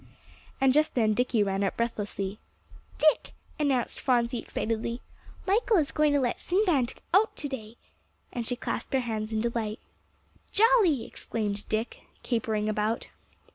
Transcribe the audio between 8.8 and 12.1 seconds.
her hands in delight. "Jolly!" exclaimed Dick,